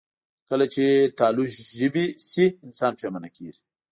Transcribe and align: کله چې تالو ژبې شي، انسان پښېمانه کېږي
کله 0.49 0.65
چې 0.73 0.85
تالو 1.17 1.43
ژبې 1.79 2.05
شي، 2.29 2.45
انسان 2.65 2.91
پښېمانه 2.97 3.29
کېږي 3.35 3.61